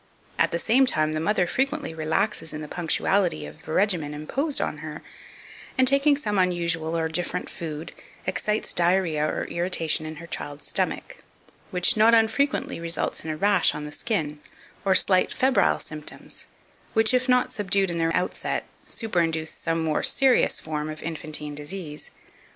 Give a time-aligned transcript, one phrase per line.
[0.39, 4.59] At the same time the mother frequently relaxes in the punctuality of the regimen imposed
[4.59, 5.03] on her,
[5.77, 7.91] and, taking some unusual or different food,
[8.25, 11.17] excites diarrhoea or irritation in her child's stomach,
[11.69, 14.39] which not unfrequently results in a rash on the skin,
[14.85, 16.47] or slight febrile symptoms,
[16.93, 22.09] which, if not subdued in their outset, superinduce some more serious form of infantine disease.